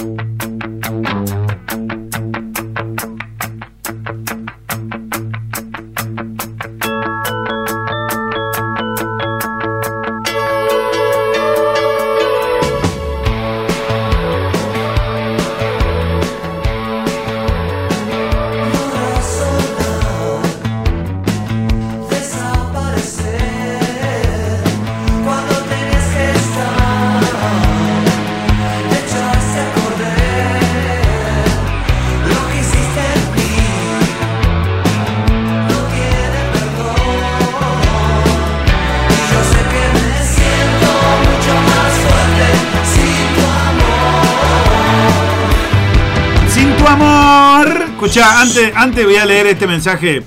[0.00, 1.27] Música
[48.16, 50.22] Antes, antes voy a leer este mensaje.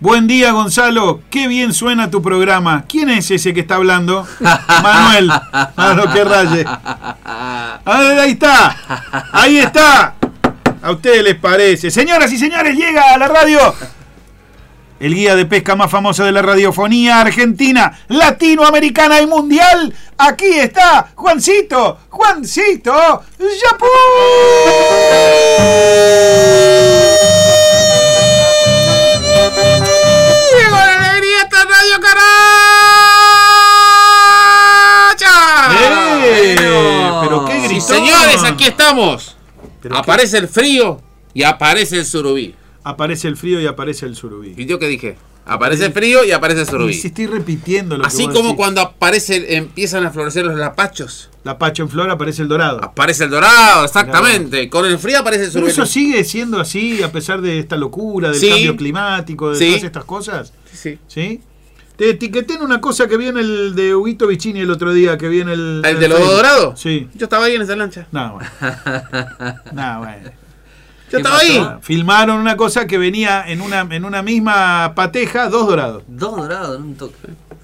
[0.00, 1.22] Buen día, Gonzalo.
[1.30, 2.84] Qué bien suena tu programa.
[2.88, 4.26] ¿Quién es ese que está hablando?
[4.82, 5.30] Manuel.
[5.30, 6.64] A lo que raye.
[7.84, 8.76] ahí está.
[9.30, 10.14] Ahí está.
[10.82, 11.92] A ustedes les parece.
[11.92, 13.60] Señoras y señores, llega a la radio
[15.00, 19.94] el guía de pesca más famoso de la radiofonía argentina, latinoamericana y mundial.
[20.16, 23.86] Aquí está Juancito, Juancito Yapú.
[30.56, 32.24] ¡Llegó la alegría esta Radio Caracha!
[35.80, 36.56] ¡Eh!
[37.22, 37.82] Pero qué gritón.
[37.82, 39.36] señores, aquí estamos.
[39.90, 41.00] aparece el frío
[41.32, 42.54] y aparece el surubí.
[42.84, 44.54] Aparece el frío y aparece el surubí.
[44.56, 45.16] ¿Y yo qué dije?
[45.46, 46.94] Aparece el frío y aparece el surubí.
[46.94, 51.28] Si estoy repitiendo lo Así que como cuando aparece, empiezan a florecer los lapachos.
[51.44, 52.82] Lapacho en flor aparece el dorado.
[52.82, 54.70] Aparece el dorado, exactamente.
[54.70, 55.70] Con el frío aparece el surubí.
[55.70, 58.48] ¿Pero eso sigue siendo así a pesar de esta locura, del Sí.
[58.48, 59.66] cambio climático, de Sí.
[59.68, 60.52] todas estas cosas?
[60.72, 60.98] Sí.
[61.08, 61.40] ¿Sí?
[61.96, 65.28] Te etiqueté en una cosa que viene el de Huguito Vicini el otro día, que
[65.28, 65.80] viene el...
[65.84, 66.80] ¿El de los dorados?
[66.80, 67.08] Sí.
[67.14, 68.08] Yo estaba ahí en esa lancha.
[68.12, 68.50] No, bueno.
[69.72, 70.30] No, bueno.
[71.14, 71.78] Yo estaba ahí.
[71.82, 76.02] Filmaron una cosa que venía en una, en una misma pateja, dos dorados.
[76.08, 77.14] Dos dorados en un toque.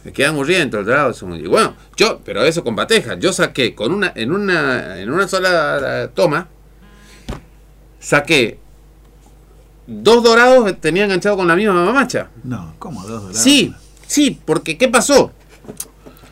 [0.05, 1.13] Me quedan murrientos el dorado.
[1.49, 3.15] Bueno, yo, pero eso con pateja.
[3.19, 6.49] Yo saqué con una, en una, en una sola eh, toma,
[7.99, 8.59] saqué
[9.87, 12.31] dos dorados que tenía enganchado con la misma mamacha.
[12.45, 13.37] No, ¿cómo dos dorados?
[13.37, 13.75] Sí,
[14.07, 15.33] sí, porque ¿qué pasó?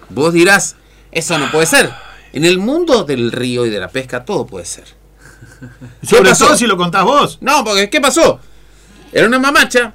[0.09, 0.77] Vos dirás,
[1.11, 1.91] eso no puede ser.
[2.33, 4.98] En el mundo del río y de la pesca todo puede ser.
[6.03, 6.47] Sobre pasó?
[6.47, 7.39] todo si lo contás vos.
[7.41, 8.41] No, porque ¿qué pasó?
[9.13, 9.95] Era una mamacha,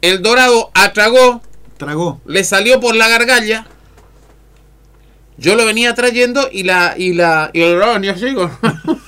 [0.00, 1.42] el dorado atragó,
[1.76, 2.20] Tragó.
[2.26, 3.66] le salió por la gargalla.
[5.36, 8.50] Yo lo venía trayendo y la y la y el dorado venía así, con-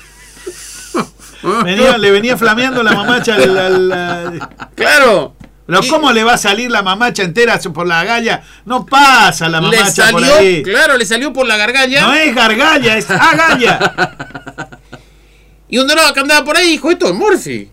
[1.65, 5.34] Venía- le venía flameando la mamacha al- al- al- Claro.
[5.66, 8.43] Pero ¿cómo le va a salir la mamacha entera por la galla?
[8.65, 10.62] No pasa la le mamacha por salió, ahí.
[10.62, 12.03] claro, le salió por la gargalla.
[12.03, 13.93] No es gargalla, es agalla.
[15.69, 17.71] Y un dorado que andaba por ahí dijo, esto es Murphy.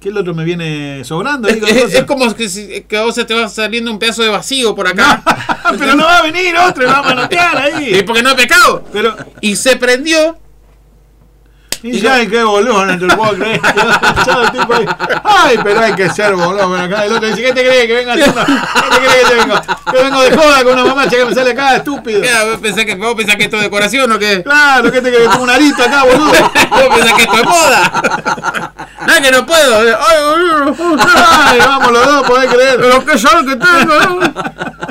[0.00, 1.48] ¿Qué el otro me viene sobrando?
[1.48, 4.22] ahí Es, es- es como que, que a vos se te va saliendo un pedazo
[4.22, 5.22] de vacío por acá.
[5.78, 8.02] Pero no va a venir otro, y va a manotear Y ahí.
[8.06, 8.84] porque no he pecado.
[8.92, 10.38] Pero, Y se prendió.
[11.86, 13.60] Y ya hay que boludo, no te lo puedo creer.
[14.26, 14.86] Ya el tipo ahí,
[15.22, 16.74] Ay, pero hay que ser boludo.
[16.74, 18.42] Acá el otro dice, ¿qué te crees que venga haciendo?
[18.42, 19.60] ¿Qué te crees que te vengo?
[19.92, 22.22] Que vengo de joda con una mamacha que me sale acá, estúpido.
[22.22, 22.30] ¿Qué?
[22.50, 24.42] ¿Vos pensás que, vos pensás que esto es decoración o qué?
[24.42, 25.28] Claro, ¿qué te crees?
[25.28, 26.30] Como un arito acá, boludo.
[26.70, 28.72] ¿Vos pensás que esto es moda?
[29.04, 29.78] No, que no puedo.
[29.78, 30.96] Ay, boludo.
[31.04, 32.76] Ay, vamos los dos, podés creer.
[32.80, 34.20] Pero qué sol que tengo.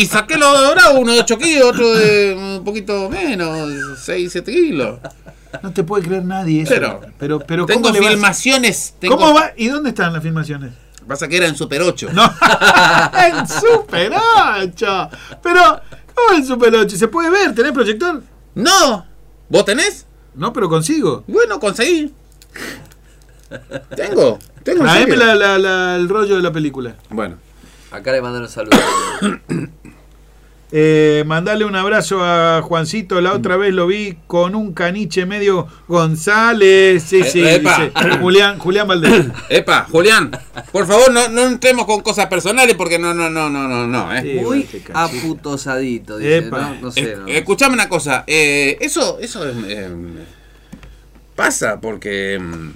[0.00, 3.68] Y saqué los dorados, uno de 8 kilos, otro de un poquito menos,
[4.00, 4.98] 6, 7 kilos.
[5.62, 6.72] No te puede creer nadie eso.
[6.74, 8.94] Pero- pero, pero Tengo ¿cómo le vas- filmaciones.
[9.00, 9.52] Tengo, ¿Cómo va?
[9.56, 10.72] ¿Y dónde están las filmaciones?
[11.06, 12.10] Pasa que era en Super 8.
[12.12, 12.22] No,
[13.26, 14.12] en Super
[14.62, 15.08] 8.
[15.42, 15.80] Pero,
[16.14, 16.96] ¿cómo en Super 8?
[16.96, 17.54] ¿Se puede ver?
[17.54, 18.22] ¿Tenés proyector?
[18.54, 19.06] No.
[19.48, 20.06] ¿Vos tenés?
[20.34, 21.24] No, pero consigo.
[21.26, 22.12] Bueno, conseguí.
[23.96, 24.38] Tengo.
[24.62, 26.94] Tengo en Traeme la, la- la- el rollo de la película.
[27.10, 27.36] Bueno.
[27.90, 28.78] Acá le mandaron saludos.
[30.70, 33.20] Eh, mandale un abrazo a Juancito.
[33.22, 37.02] La otra vez lo vi con un caniche medio González.
[37.02, 37.90] Sí, sí, Eh, epa.
[37.94, 39.26] dice Julián, Julián Valdés.
[39.48, 40.30] Epa, Julián,
[40.70, 44.14] por favor, no, no entremos con cosas personales porque no, no, no, no, no, no,
[44.14, 44.20] eh.
[44.22, 46.36] Sí, Muy aputosadito, dice.
[46.38, 46.60] Epa.
[46.60, 47.00] No, no sé.
[47.12, 47.26] Eh, no.
[47.28, 49.88] escuchame una cosa, eh, eso, eso es, eh,
[51.34, 52.70] pasa porque, mm,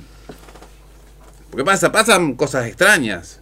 [1.51, 3.41] porque pasa, pasan cosas extrañas,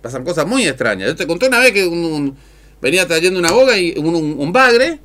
[0.00, 1.08] pasan cosas muy extrañas.
[1.08, 2.36] Yo te conté una vez que un- un-
[2.82, 5.00] venía trayendo una boga y un, un- un bagre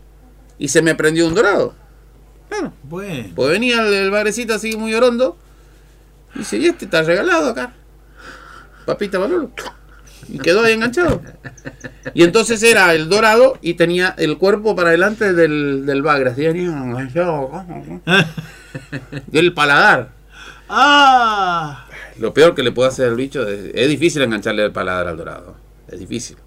[0.57, 1.74] y se me prendió un dorado.
[2.50, 5.38] Claro, Bueno, pues venía el, el bagrecito así muy orondo
[6.36, 7.74] y dice, y este está regalado acá,
[8.86, 9.51] papita Manolo.
[10.27, 11.22] Y quedó ahí enganchado.
[12.16, 16.31] Y entonces era el dorado y tenía el cuerpo para adelante del, del bagre.
[16.31, 17.51] así, enganchado,
[19.28, 20.10] Del paladar.
[20.68, 21.86] ¡Ah!
[22.18, 25.18] Lo peor que le puede hacer al bicho es, es difícil engancharle el paladar al
[25.18, 25.56] dorado.
[25.88, 26.38] Es difícil.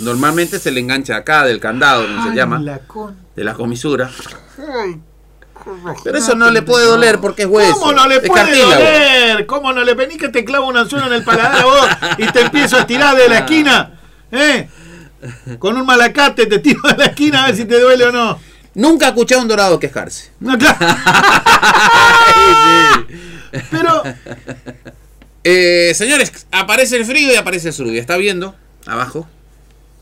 [0.00, 4.10] Normalmente se le engancha acá del candado, como se llama, la con- de la comisura.
[6.02, 7.74] Pero eso no le puede doler porque es hueso.
[7.78, 9.46] ¿Cómo no le puede doler?
[9.46, 11.86] ¿Cómo no le vení que te clavo un anzuelo en el paladar a vos
[12.18, 13.92] y te empiezo a tirar de la esquina?
[14.32, 14.68] ¿Eh?
[15.58, 18.38] Con un malacate te tiro de la esquina a ver si te duele o no.
[18.74, 20.32] Nunca escuché a un dorado quejarse.
[20.40, 20.76] No, claro.
[23.70, 24.02] Pero,
[25.46, 27.98] Eh, señores, aparece el frío y aparece el surubí.
[27.98, 28.54] Está viendo
[28.86, 29.28] abajo,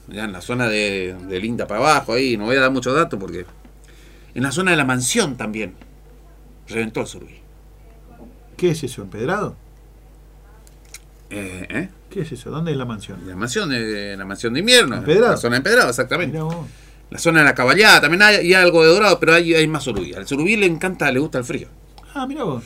[0.09, 2.95] ya en la zona de, del INTA para abajo, ahí no voy a dar muchos
[2.95, 3.47] datos porque.
[4.35, 5.75] En la zona de la mansión también.
[6.69, 7.43] Reventó el surubí.
[8.57, 9.03] ¿qué es eso?
[9.03, 9.57] ¿Empedrado?
[11.31, 11.89] Eh, ¿eh?
[12.09, 12.51] ¿Qué es eso?
[12.51, 13.19] ¿Dónde es la mansión?
[13.27, 14.97] La mansión de, la mansión de invierno.
[14.97, 15.33] ¿Empedrado?
[15.33, 16.39] La zona de empedrado, exactamente.
[17.11, 19.83] La zona de la caballada también hay, hay algo de dorado, pero hay, hay más
[19.83, 20.15] surubí.
[20.15, 21.69] Al surubí le encanta, le gusta el frío.
[22.15, 22.63] Ah, mira vos.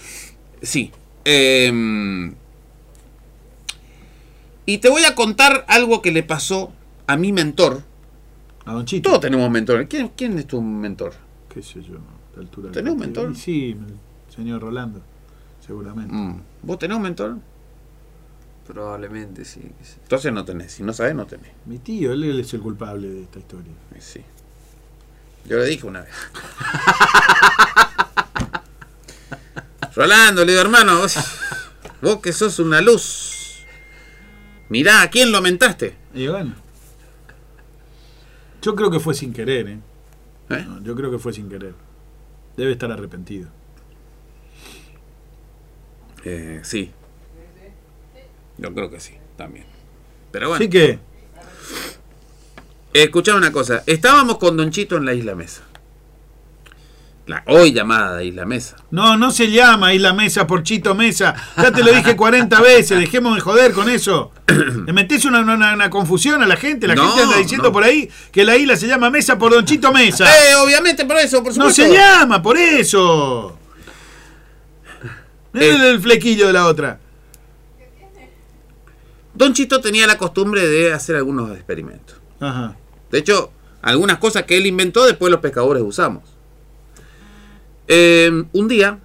[0.62, 0.92] Sí.
[1.24, 2.32] Eh,
[4.66, 6.72] y te voy a contar algo que le pasó
[7.06, 7.82] a mi mentor.
[8.64, 9.10] A Don Chito.
[9.10, 9.86] Todos tenemos mentores.
[9.88, 11.12] ¿Quién, quién es tu mentor?
[11.48, 11.98] ¿Qué sé yo?
[12.28, 13.36] Esta altura del ¿Tenés un mentor?
[13.36, 15.00] Sí, el señor Rolando.
[15.64, 16.14] Seguramente.
[16.14, 16.42] Mm.
[16.62, 17.36] ¿Vos tenés un mentor?
[18.66, 19.60] Probablemente sí.
[20.02, 20.72] Entonces no tenés.
[20.72, 21.52] Si no sabés, no tenés.
[21.66, 23.72] Mi tío, él, él es el culpable de esta historia.
[24.00, 24.20] Sí.
[25.44, 26.10] Yo le dije una vez.
[29.94, 31.16] Rolando, le digo, hermano, vos,
[32.02, 33.64] vos que sos una luz.
[34.68, 35.94] Mirá, ¿a quién lo mentaste?
[36.12, 36.65] Y bueno.
[38.66, 39.78] Yo creo que fue sin querer, ¿eh?
[40.50, 40.64] ¿Eh?
[40.66, 41.72] No, yo creo que fue sin querer.
[42.56, 43.48] Debe estar arrepentido.
[46.24, 46.90] Eh, sí.
[48.58, 49.66] Yo creo que sí, también.
[50.32, 50.64] Pero bueno.
[50.64, 50.98] Así que,
[52.92, 55.62] Escuchá una cosa, estábamos con Don Chito en la Isla Mesa.
[57.26, 58.76] La hoy llamada Isla Mesa.
[58.92, 61.34] no, no se llama Isla Mesa por Chito Mesa.
[61.56, 64.30] Ya te lo dije 40 veces, dejemos de joder con eso.
[64.86, 66.86] Le metés una, una- una confusión a la gente.
[66.86, 67.72] La No, gente anda diciendo no.
[67.72, 70.24] por ahí que la isla se llama Mesa por Don Chito Mesa.
[70.24, 71.82] Eh, obviamente por eso, por no supuesto.
[71.82, 73.58] se llama por eso.
[75.52, 75.70] Mirá Eh.
[75.74, 77.00] el, el flequillo de la otra.
[79.34, 82.16] Don Chito tenía la costumbre de hacer algunos experimentos.
[82.38, 82.76] Ajá.
[83.10, 83.50] De hecho,
[83.82, 86.35] algunas cosas que él inventó después los pescadores usamos.
[87.88, 88.98] Eh, un día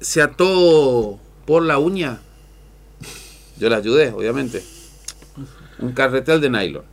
[0.00, 2.20] se ató por la uña.
[3.58, 4.62] Yo le ayudé, obviamente.
[5.78, 6.84] Un carretel de nylon.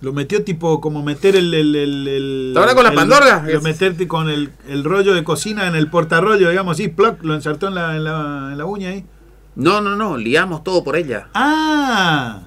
[0.00, 1.52] Lo metió tipo como meter el.
[1.52, 3.44] el, el, el- ¿Te acuerdas con la el- pandorga?
[3.46, 7.34] Lo meterte con el, el rollo de cocina en el portarrollo, digamos así, ploc, lo
[7.34, 9.04] ensartó en la, en la, en la uña ahí.
[9.56, 11.28] No, no, no, liamos todo por ella.
[11.34, 12.40] ¡Ah!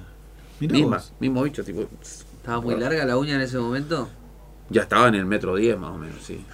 [0.58, 1.12] Mirá Misma, vos.
[1.20, 1.86] mismo bicho, tipo.
[2.02, 4.08] ¿Estaba muy larga la uña en ese momento?
[4.70, 6.44] Ya estaba en el metro 10 más o menos, sí.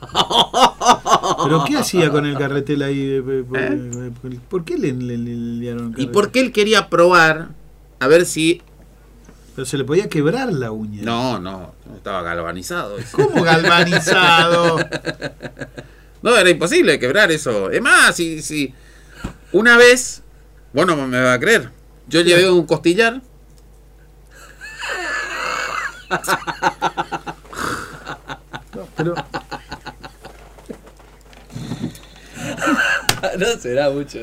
[1.44, 3.00] ¿Pero qué hacía con el carretel ahí?
[3.00, 4.10] eh, eh, ¿Por, ¿Eh?
[4.32, 6.10] eh, por qué le, le- le liaron el ¿Y carretel?
[6.12, 7.48] por qué él quería probar
[7.98, 8.62] a ver si.
[9.54, 11.00] Pero se le podía quebrar la uña.
[11.02, 12.98] No, no, no estaba galvanizado.
[12.98, 13.16] eso.
[13.16, 14.78] ¿Cómo galvanizado?
[16.22, 17.70] No, era imposible quebrar eso.
[17.70, 18.74] Es más, si, si
[19.52, 20.22] una vez,
[20.72, 21.70] bueno, me va a creer,
[22.08, 23.20] yo llevé un costillar.
[28.96, 29.14] Pero,
[33.38, 34.18] no será mucho.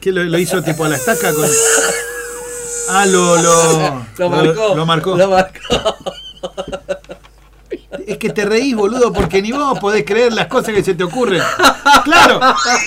[0.00, 1.48] ¿Qué lo, lo hizo tipo a la estaca con.?
[2.88, 3.36] Ah, lo.
[3.36, 4.74] Lo, Lo marcó.
[4.74, 5.16] Lo marcó.
[5.16, 5.58] Lo marcó.
[8.06, 11.02] Es que te reís, boludo, porque ni vos podés creer las cosas que se te
[11.02, 11.42] ocurren.
[12.04, 12.38] Claro,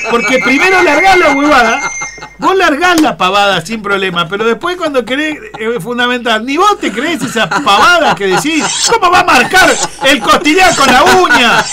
[0.10, 1.92] porque primero largás la huevada,
[2.40, 6.80] vos largás la pavada sin problema, pero después cuando querés, eh, es fundamental, ni vos
[6.80, 9.70] te crees esa pavada que decís, ¿cómo va a marcar
[10.08, 11.64] el costillar con la uña?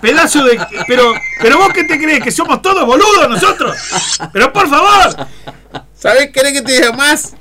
[0.00, 0.60] Pedazo de...
[0.86, 3.76] Pero, pero vos qué te crees, que somos todos boludos nosotros.
[4.32, 5.26] Pero por favor,
[5.98, 7.34] ¿Sabes qué que te diga más?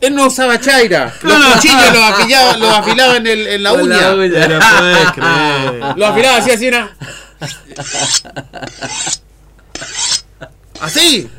[0.00, 1.14] Él no usaba chaira.
[1.22, 1.54] Los No, no.
[1.54, 4.14] cuchillos los afilaba, los afilaba en, el- en la Con la uña.
[4.14, 4.60] uña.
[4.78, 5.96] podés creer.
[5.96, 6.90] Los afilaba así, así era.
[10.80, 11.30] Así.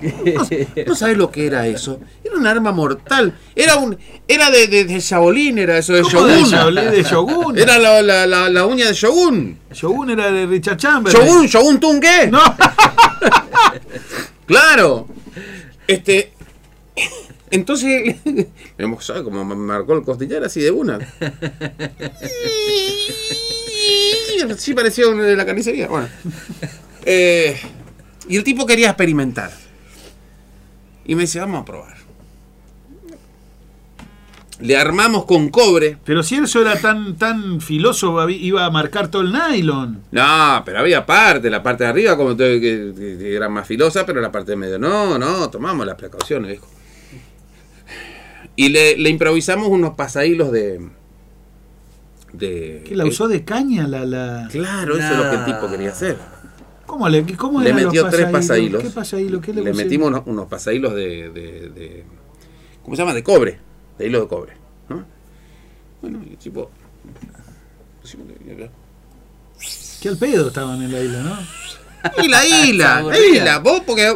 [0.00, 2.00] No, no sabes lo que era eso.
[2.24, 3.34] Era un arma mortal.
[3.54, 3.96] Era un,
[4.28, 6.74] era de, de, de Shaolin, era eso de ¿Cómo de Shogun.
[6.74, 7.58] De Shogun?
[7.58, 9.58] Era la, la, la, la uña de Shogun.
[9.72, 11.26] Shogun era de Richard Chamberlain.
[11.26, 12.28] Shogun, Shogun Tungue.
[12.30, 12.40] No.
[14.46, 15.08] Claro.
[15.88, 16.32] Este.
[17.50, 18.16] Entonces,
[18.78, 20.98] vemos, ¿sabes cómo me marcó el costillar así de una?
[24.56, 25.88] Sí parecía uno de la carnicería.
[25.88, 26.08] Bueno.
[27.04, 27.56] Eh,
[28.28, 29.50] y el tipo quería experimentar.
[31.06, 31.94] Y me dice, vamos a probar.
[34.58, 35.98] Le armamos con cobre.
[36.04, 40.02] Pero si eso era tan, tan filoso, iba a marcar todo el nylon.
[40.10, 44.06] No, pero había parte, la parte de arriba como que, que- que era más filosa,
[44.06, 46.66] pero la parte de medio, no, no, tomamos las precauciones, viejo.
[48.56, 50.88] Y le, le improvisamos unos pasahilos de...
[52.32, 53.86] de ¿Qué la usó de caña?
[53.86, 54.48] La, la...
[54.50, 56.16] Claro, eso es lo que el tipo quería hacer.
[56.86, 58.32] ¿Cómo le, cómo Le los metió tres pasahilos?
[58.32, 58.82] pasahilos.
[58.82, 59.40] ¿Qué pasahilo?
[59.40, 62.04] ¿Qué le, le metimos unos, unos pasahilos de, de, de-
[62.82, 63.12] ¿Cómo se llama?
[63.14, 63.58] De cobre.
[63.98, 64.52] De hilo de cobre.
[64.88, 65.04] ¿no?
[66.00, 66.70] Bueno, y el tipo...
[70.00, 71.38] Qué al pedo estaban en la isla, ¿no?
[72.22, 74.14] Y la isla, la isla, vos porque,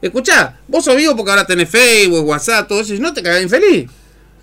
[0.00, 3.42] escuchá, vos sos vivo porque ahora tenés Facebook, WhatsApp, todo eso, y no te cagás
[3.42, 3.90] infeliz.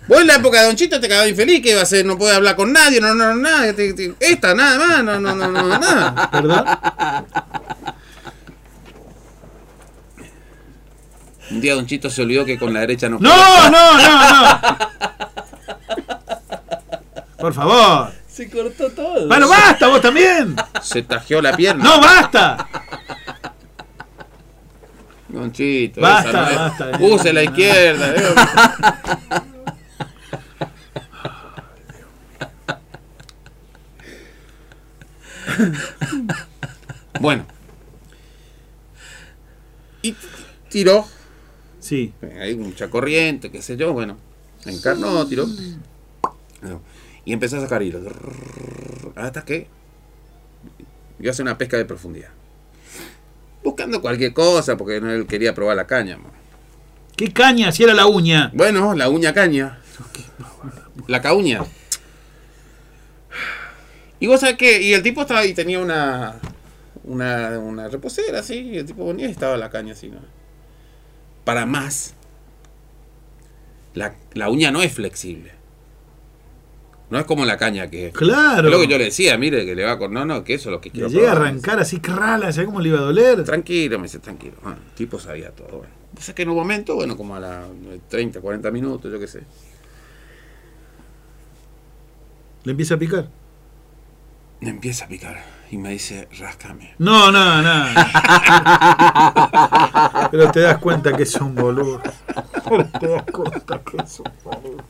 [0.06, 2.18] Vos en la época de Don Chito te cagás infeliz, que iba a ser, no
[2.18, 3.74] podés hablar con nadie, no, no, no, nada,
[4.20, 6.30] esta, nada más, no, no, no, no, nada.
[6.30, 6.64] ¿Perdón?
[11.50, 14.60] Un día Don Chito se olvidó que con la derecha no ¡No, no, no, no!
[17.38, 18.12] Por favor.
[18.28, 19.26] Se cortó todo.
[19.26, 20.54] Bueno, basta, vos también.
[20.82, 21.82] Se tajeó la pierna.
[21.82, 22.68] No, basta.
[25.28, 26.90] Don Chito, Basta, esa no basta.
[26.98, 28.14] Use la izquierda.
[28.18, 28.34] eh.
[37.20, 37.46] bueno.
[40.02, 40.14] Y
[40.68, 41.06] tiró.
[41.80, 42.12] Sí.
[42.40, 44.16] Hay mucha corriente, qué sé yo, bueno.
[44.66, 45.46] Encarnó, tiró.
[47.24, 48.02] Y empezó a sacar hilos.
[49.16, 49.66] Hasta que
[51.18, 52.30] yo hace una pesca de profundidad.
[53.62, 56.16] Buscando cualquier cosa, porque no él quería probar la caña.
[56.16, 56.30] mo.
[57.16, 58.50] ¿Qué caña si era la uña?
[58.54, 59.80] Bueno, la uña caña.
[61.06, 61.64] La cauña.
[64.18, 66.36] Y vos sabés que, y el tipo estaba ahí, tenía una,
[67.04, 70.20] una, una reposera así, y el tipo ponía y estaba la caña así, ¿no?
[71.44, 72.14] Para más,
[73.94, 75.52] la, la uña no es flexible.
[77.10, 78.12] No es como la caña que es.
[78.14, 78.68] Claro.
[78.68, 80.12] Es lo que yo le decía, mire, que le va con.
[80.12, 81.08] No, no, que eso es lo que Le quiero.
[81.08, 83.42] llega a arrancar así, crala, ¿sabes cómo le iba a doler?
[83.42, 84.54] Tranquilo, me dice, tranquilo.
[84.64, 85.78] Ah, el tipo sabía todo.
[85.78, 85.92] Bueno.
[86.14, 87.66] Pasa que en un momento, bueno, como a las
[88.08, 89.42] 30, 40 minutos, yo qué sé.
[92.64, 93.28] Le empieza a picar.
[94.60, 96.94] Me empieza a picar y me dice, rascame.
[96.98, 97.84] No, no, no.
[100.30, 102.02] Pero te das cuenta que es un boludo.
[102.68, 104.82] Pero te das cuenta que es un boludo.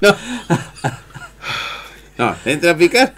[0.00, 0.14] No.
[2.18, 3.14] No, entra a picar.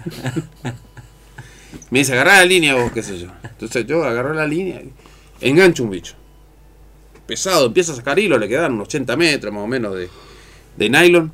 [1.90, 3.28] Me dice, agarrá la línea vos, qué sé yo.
[3.42, 4.94] Entonces yo agarro la línea y
[5.40, 6.14] engancho un bicho.
[7.26, 10.08] Pesado, empieza a sacar hilo, le quedan unos 80 metros más o menos de,
[10.76, 11.32] de nylon.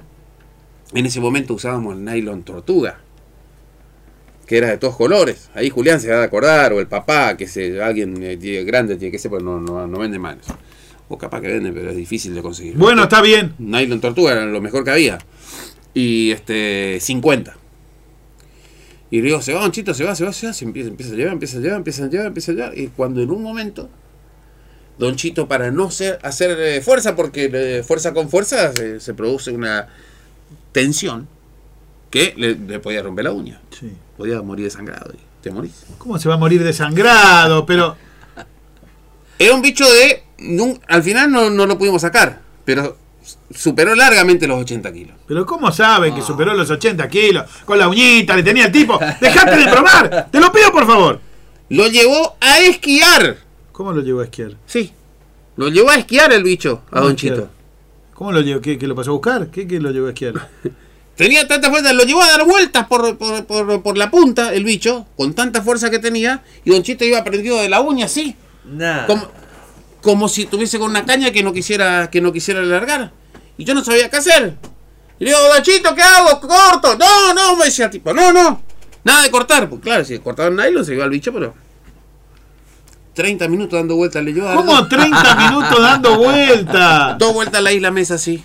[0.95, 2.99] En ese momento usábamos el nylon tortuga,
[4.47, 5.51] que era de todos colores.
[5.55, 9.11] Ahí Julián se va a acordar, o el papá, que se, alguien eh, grande tiene
[9.11, 10.37] que ser, porque no, no, no vende más.
[11.09, 12.77] O capaz que vende, pero es difícil de conseguir.
[12.77, 13.55] Bueno, está bien.
[13.59, 15.19] Nylon Tortuga era lo mejor que había.
[15.95, 17.57] Y este, 50.
[19.11, 20.53] Y digo, se va, Don Chito, se va, se va, se va.
[20.53, 22.79] Se empieza, empieza a llevar, empieza a llevar, empieza a llevar, empieza a llevar.
[22.79, 23.89] Y cuando en un momento,
[24.99, 29.53] Don Chito, para no ser, hacer eh, fuerza, porque eh, fuerza con fuerza se produce
[29.53, 29.89] una
[30.73, 31.29] tensión
[32.17, 33.61] que le, le podía romper la uña.
[33.79, 33.93] Sí.
[34.17, 35.85] Podía morir desangrado y te morís.
[35.99, 37.67] ¿Cómo se va a morir desangrado?
[37.67, 37.97] Pero.
[39.39, 40.25] Era un bicho de.
[40.89, 42.97] al final no, no lo pudimos sacar, pero
[43.55, 45.17] superó largamente los 80 kilos.
[45.27, 47.45] Pero ¿cómo sabe que superó los 80 kilos?
[47.67, 48.99] Con la uñita, le tenía el tipo.
[49.21, 50.29] ¡Dejate de probar!
[50.31, 51.21] ¡Te lo pido, por favor!
[51.69, 53.37] Lo llevó a esquiar.
[53.73, 54.53] ¿Cómo lo llevó a esquiar?
[54.65, 54.91] Sí.
[55.57, 57.17] Lo llevó a esquiar el bicho a ¿Cómo Don?
[57.17, 57.49] Chito.
[58.15, 58.63] ¿Cómo lo llevó?
[58.63, 59.49] ¿Qué, que lo pasó a buscar?
[59.49, 60.49] ¿Qué, qué lo llevó a esquiar?
[61.17, 64.65] Tenía tanta fuerza, lo llevó a dar vueltas por, por, por- por la punta, el
[64.65, 68.37] bicho, con tanta fuerza que tenía, y Don Chito iba prendido de la uña así,
[68.65, 69.07] Nah.
[69.07, 69.29] como,
[70.03, 73.13] como si tuviese con una caña que no quisiera, que no quisiera largar.
[73.57, 74.57] Y yo no sabía qué hacer.
[75.19, 76.39] Y le digo, Don Chito, ¿qué hago?
[76.41, 76.97] ¡Corto!
[76.99, 78.61] No, no, me decía el tipo, no, no.
[79.03, 79.69] Nada de cortar.
[79.71, 81.55] Pues claro, si cortaba el nylon se iba al bicho, pero.
[83.15, 84.57] 30 minutos dando vueltas le llevó a dar.
[84.59, 87.17] ¿Cómo 30 minutos dando vuelta?
[87.19, 88.45] Dos vueltas a la isla mesa así.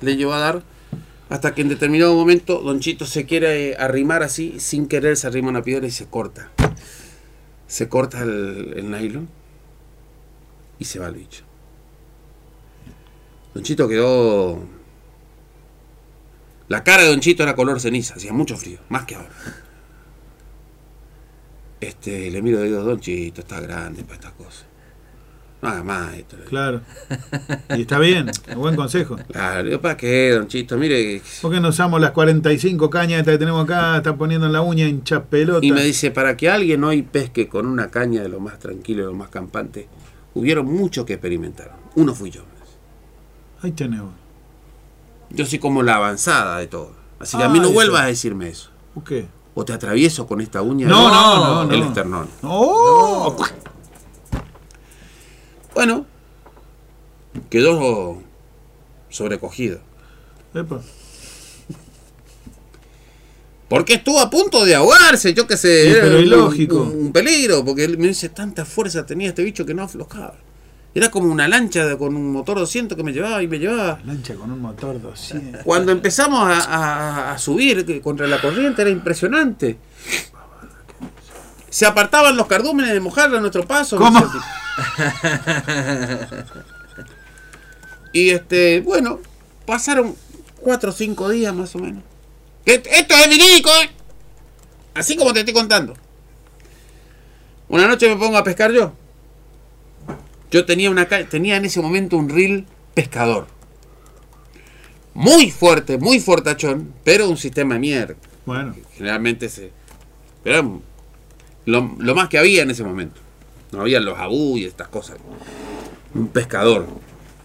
[0.00, 0.62] Le llevó a dar.
[1.32, 5.48] Hasta que en determinado momento Don Chito se quiere arrimar así, sin querer se arrima
[5.48, 6.52] una piedra y se corta.
[7.66, 9.30] Se corta el, nylon
[10.78, 11.42] y se va el bicho.
[13.54, 14.62] Don Chito quedó.
[16.68, 19.32] La cara de Don Chito era color ceniza, hacía mucho frío, más que ahora.
[21.80, 24.66] Este, le miro y digo, Don Chito, está grande para estas cosas.
[25.62, 26.36] No haga más esto.
[26.48, 26.80] Claro.
[27.76, 29.16] Y está bien, un buen consejo.
[29.30, 30.76] Claro, digo, ¿para qué, Don Chito?
[30.76, 33.96] Mire, ¿Por qué no usamos las 45 cañas estas que tenemos acá?
[33.96, 35.64] Está poniendo en la uña hincha pelota.
[35.64, 39.02] Y me dice, para que alguien hoy pesque con una caña de lo más tranquilo,
[39.04, 39.88] de lo más campante,
[40.34, 41.76] hubieron muchos que experimentaron.
[41.94, 42.42] Uno fui yo.
[43.62, 44.10] Ahí tenemos.
[45.30, 46.90] Yo soy como la avanzada de todo.
[47.20, 47.74] Así que a mí no eso.
[47.74, 48.70] vuelvas a decirme eso.
[48.94, 49.26] ¿Por qué?
[49.54, 51.86] O te atravieso con esta uña No, no, no, el no.
[51.86, 52.28] esternón.
[52.42, 53.36] ¡Oh!
[55.74, 56.06] Bueno,
[57.50, 58.22] quedó
[59.08, 59.80] sobrecogido.
[60.54, 60.80] Epa.
[63.68, 65.84] Porque estuvo a punto de ahogarse, yo qué sé.
[65.84, 66.82] Sí, era pero un- ilógico.
[66.82, 70.34] Un, un peligro, porque él me dice, tanta fuerza tenía este bicho que no aflojaba.
[70.94, 73.98] Era como una lancha de- con un motor 200 que me llevaba y me llevaba.
[74.04, 75.62] Lancha con un motor 200.
[75.64, 79.78] Cuando empezamos a, a- a subir que contra la corriente era impresionante.
[81.72, 83.96] Se apartaban los cardúmenes de mojarle a nuestro paso.
[83.96, 84.20] ¿Cómo?
[88.14, 89.20] Y este, bueno,
[89.64, 90.14] pasaron
[90.60, 92.02] cuatro o cinco días más o menos.
[92.66, 93.90] Esto es verídico, ¿eh?
[94.92, 95.94] Así como te estoy contando.
[97.70, 98.92] Una noche me pongo a pescar yo.
[100.50, 103.46] Yo tenía una tenía en ese momento un reel pescador.
[105.14, 108.14] Muy fuerte, muy fortachón, pero un sistema de mierda.
[108.44, 109.72] Bueno, Generalmente se.
[110.44, 110.82] Pero
[111.66, 113.20] lo, lo más que había en ese momento.
[113.72, 115.18] No había los abú y estas cosas.
[116.14, 116.86] Un pescador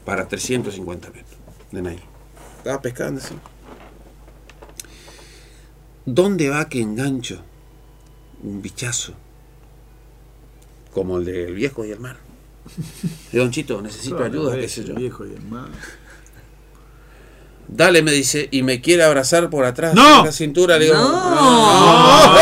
[0.05, 1.37] para 350 metros
[1.71, 1.99] de Naí.
[2.57, 3.35] Estaba pescando así.
[6.05, 7.41] ¿Dónde va que engancho
[8.43, 9.13] un bichazo?
[10.93, 12.17] Como el del viejo y el mar.
[13.31, 14.95] Don Chito, necesito ayuda, qué sé yo.
[14.95, 15.73] Viejo y hermano.
[17.69, 20.19] Dale, me dice, y me quiere abrazar por atrás ¡No!
[20.19, 20.77] de la cintura.
[20.77, 21.11] Le digo, No.
[21.35, 22.39] No,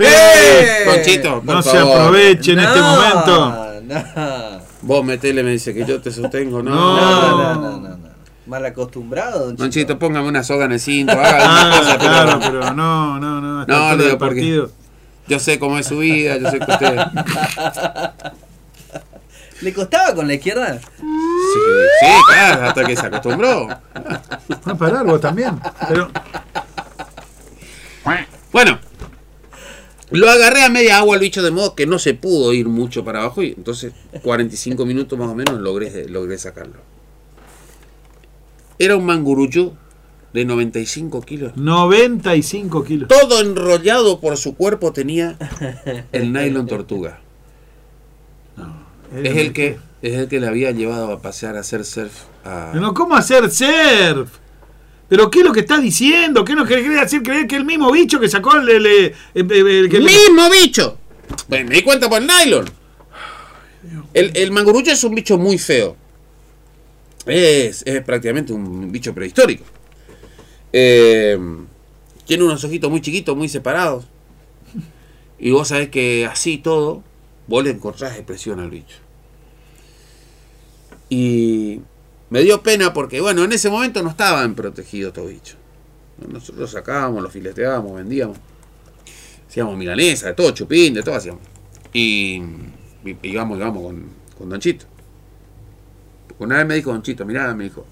[0.00, 0.84] ¡Eh!
[0.86, 2.00] Conchito, por No se favor.
[2.00, 3.66] aproveche en este No, momento.
[3.82, 4.62] No.
[4.82, 6.62] Vos metele, me dice que yo te sostengo.
[6.62, 6.96] No, No.
[6.96, 8.12] No, no, no, no, no.
[8.46, 9.98] Mal acostumbrado, don Conchito, Chito.
[9.98, 11.12] póngame una soga en el cinto.
[11.12, 13.64] Haga Ah, cosa, pero claro, pero no, no, no.
[13.66, 14.70] No, el le digo, porque- partido.
[15.28, 16.96] Yo sé cómo es su vida, yo sé que usted.
[19.60, 20.80] ¿Le costaba con la izquierda?
[21.52, 21.58] Sí,
[22.00, 23.66] sí, claro, hasta que se acostumbró.
[23.68, 23.82] Va
[24.64, 25.58] a parar vos también.
[25.88, 26.10] Pero,
[28.52, 28.78] Bueno,
[30.10, 33.04] lo agarré a media agua el bicho de modo que no se pudo ir mucho
[33.04, 36.80] para abajo y entonces 45 minutos más o menos logré, logré sacarlo.
[38.78, 39.74] Era un mangurucho
[40.32, 41.56] de 95 kilos.
[41.56, 43.08] 95 kilos.
[43.08, 45.36] Todo enrollado por su cuerpo tenía
[46.12, 47.20] el nylon tortuga.
[49.14, 52.12] Es el que es el que le había llevado a pasear a hacer surf
[52.44, 54.30] a No, ¿cómo hacer surf?
[55.08, 56.44] ¿Pero qué es lo que estás diciendo?
[56.44, 58.68] ¿Qué nos querés hacer creer que el mismo bicho que sacó el...
[58.68, 60.98] el- el- el- el- que- ¡Mismo bicho!
[61.48, 62.64] Bueno, me di cuenta por el nylon.
[64.14, 65.96] El, el mangurucho es un bicho muy feo.
[67.26, 69.64] Es, es prácticamente un bicho prehistórico.
[70.72, 71.38] Eh,
[72.26, 74.06] tiene unos ojitos muy chiquitos, muy separados.
[75.38, 77.02] Y vos sabés que así todo,
[77.48, 78.96] vos le encontrás expresión al bicho.
[81.14, 81.82] Y
[82.30, 85.58] me dio pena porque, bueno, en ese momento no estaban protegidos estos bichos.
[86.26, 88.38] Nosotros sacábamos, los fileteábamos, vendíamos.
[89.46, 91.42] Hacíamos milanesa, de todo, chupín, de todo hacíamos.
[91.92, 92.42] Y,
[93.04, 94.06] y íbamos, íbamos con,
[94.38, 94.86] con Don Chito.
[96.38, 97.84] Una vez me dijo Don Chito, mirá, me dijo,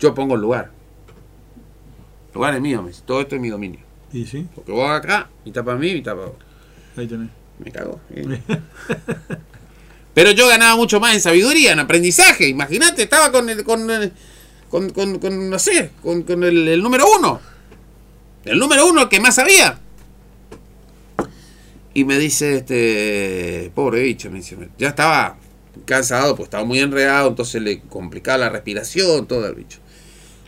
[0.00, 0.72] yo pongo el lugar.
[2.30, 3.78] El lugar es mío, me dice, todo esto es mi dominio.
[4.12, 6.36] Y sí, Porque vos acá, mitad para mí, mitad para vos.
[6.96, 7.30] ahí tenés.
[7.60, 8.00] Me cago.
[8.10, 8.42] bien.
[10.16, 12.48] Pero yo ganaba mucho más en sabiduría, en aprendizaje.
[12.48, 14.14] Imagínate, estaba con el, con, el-
[14.70, 15.50] con, con, con,
[16.24, 17.38] con, el, número uno.
[18.46, 19.78] El número uno, el que más sabía.
[21.92, 25.36] Y me dice, este, pobre bicho, me dice, ya estaba
[25.84, 29.80] cansado, pues estaba muy enredado, entonces le complicaba la respiración, todo el bicho.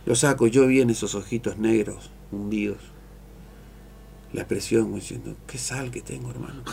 [0.07, 2.79] Lo saco, yo vi en esos ojitos negros, hundidos,
[4.33, 6.65] la expresión, diciendo, qué sal que tengo, hermano.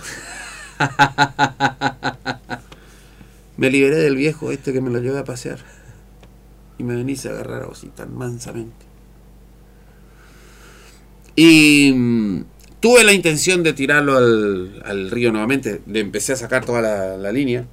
[3.57, 5.59] me liberé del viejo este que me lo llevé a pasear.
[6.77, 8.85] Y me venís a agarrar a vos así tan mansamente.
[11.35, 12.43] Y mm,
[12.79, 15.81] tuve la intención de tirarlo al, al río nuevamente.
[15.87, 17.65] Le empecé a sacar toda la, la línea.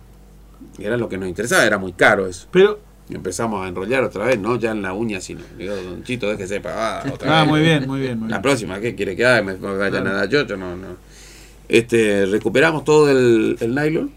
[0.78, 2.46] Y era lo que nos interesaba, era muy caro eso.
[2.52, 5.42] Pero, Y empezamos a enrollar otra vez, no ya en la uña, sino.
[5.58, 7.50] Digo, Don Chito, déjese pagar otra ah, vez.
[7.50, 8.42] muy bien, muy bien, muy La bien.
[8.42, 9.42] próxima, ¿qué quiere que haga?
[9.42, 9.96] Me vaya Claro.
[9.98, 10.96] a nadar yo, yo no, no.
[11.68, 14.10] Este, recuperamos todo el, el nylon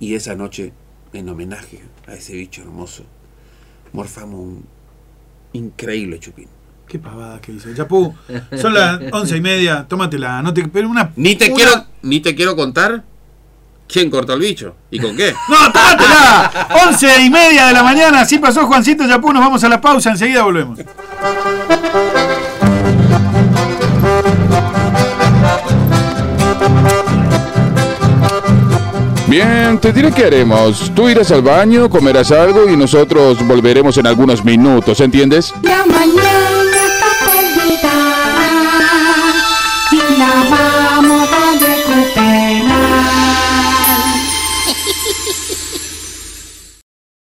[0.00, 0.72] y esa noche,
[1.12, 3.04] en homenaje a ese bicho hermoso,
[3.92, 4.64] morfamos un
[5.52, 6.48] increíble chupín.
[6.88, 7.72] Qué pavada que hizo.
[7.74, 8.14] Chapú,
[8.60, 10.42] son las once y media, tómatela.
[10.42, 13.04] No te, pero una, Ni te una- quiero, ni te quiero contar
[13.86, 15.32] quién cortó el bicho y con qué.
[15.48, 16.68] ¡No, tómatela!
[16.88, 20.10] Once y media de la mañana, así pasó Juancito Chapú, nos vamos a la pausa,
[20.10, 20.78] enseguida volvemos.
[29.30, 30.90] Bien, te diré qué haremos.
[30.92, 35.54] Tú irás al baño, comerás algo y nosotros volveremos en algunos minutos, ¿entiendes?
[35.62, 36.29] La mañana